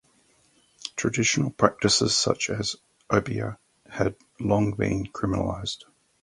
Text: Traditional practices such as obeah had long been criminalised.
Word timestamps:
Traditional 0.95 1.51
practices 1.51 2.17
such 2.17 2.49
as 2.49 2.75
obeah 3.11 3.59
had 3.87 4.15
long 4.39 4.71
been 4.73 5.05
criminalised. 5.05 5.83